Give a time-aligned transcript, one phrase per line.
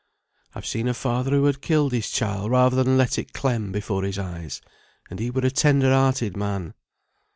[0.55, 4.01] "I've seen a father who had killed his child rather than let it clem before
[4.01, 4.59] his eyes;
[5.11, 6.73] and he were a tender hearted man."